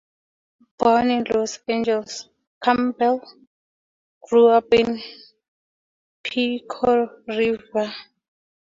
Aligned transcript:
Born 0.79 1.11
in 1.11 1.25
Los 1.25 1.59
Angeles, 1.67 2.27
Campbell 2.59 3.21
grew 4.27 4.47
up 4.47 4.73
in 4.73 4.99
Pico 6.23 7.07
Rivera. 7.27 7.93